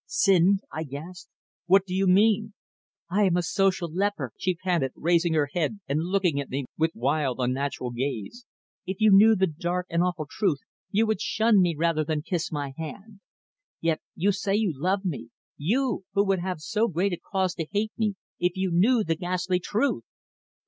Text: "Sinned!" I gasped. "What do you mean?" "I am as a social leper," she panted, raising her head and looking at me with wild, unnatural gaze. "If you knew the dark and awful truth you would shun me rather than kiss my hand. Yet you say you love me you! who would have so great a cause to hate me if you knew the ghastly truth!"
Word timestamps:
"Sinned!" 0.07 0.61
I 0.71 0.83
gasped. 0.83 1.29
"What 1.67 1.85
do 1.85 1.93
you 1.93 2.07
mean?" 2.07 2.55
"I 3.11 3.25
am 3.25 3.37
as 3.37 3.45
a 3.45 3.49
social 3.49 3.87
leper," 3.93 4.31
she 4.35 4.55
panted, 4.55 4.93
raising 4.95 5.35
her 5.35 5.49
head 5.53 5.79
and 5.87 6.01
looking 6.05 6.39
at 6.41 6.49
me 6.49 6.65
with 6.75 6.95
wild, 6.95 7.37
unnatural 7.39 7.91
gaze. 7.91 8.47
"If 8.87 8.99
you 8.99 9.11
knew 9.11 9.35
the 9.35 9.45
dark 9.45 9.85
and 9.91 10.01
awful 10.01 10.25
truth 10.27 10.61
you 10.89 11.05
would 11.05 11.21
shun 11.21 11.61
me 11.61 11.75
rather 11.77 12.03
than 12.03 12.23
kiss 12.23 12.51
my 12.51 12.73
hand. 12.79 13.19
Yet 13.79 14.01
you 14.15 14.31
say 14.31 14.55
you 14.55 14.73
love 14.75 15.05
me 15.05 15.29
you! 15.55 16.03
who 16.13 16.25
would 16.25 16.39
have 16.39 16.61
so 16.61 16.87
great 16.87 17.13
a 17.13 17.17
cause 17.17 17.53
to 17.53 17.67
hate 17.71 17.91
me 17.95 18.15
if 18.39 18.53
you 18.55 18.71
knew 18.71 19.03
the 19.03 19.13
ghastly 19.13 19.59
truth!" 19.59 20.03